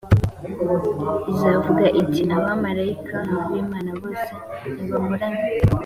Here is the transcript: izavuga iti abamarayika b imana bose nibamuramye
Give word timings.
izavuga 1.31 1.85
iti 2.01 2.21
abamarayika 2.37 3.17
b 3.49 3.51
imana 3.61 3.91
bose 4.01 4.29
nibamuramye 4.75 5.47